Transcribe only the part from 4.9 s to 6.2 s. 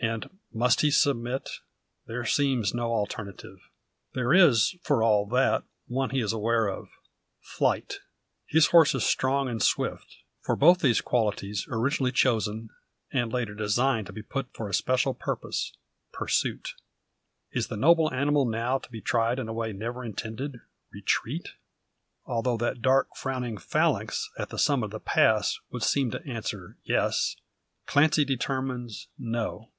all that; one he